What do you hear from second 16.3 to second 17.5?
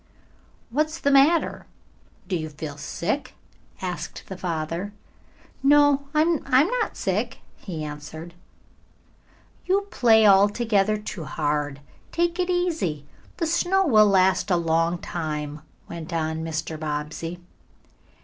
Mr. Bobbsey.